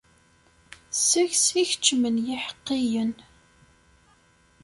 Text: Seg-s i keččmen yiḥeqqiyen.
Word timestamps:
Seg-s 1.09 1.47
i 1.61 1.63
keččmen 1.69 2.15
yiḥeqqiyen. 2.25 3.13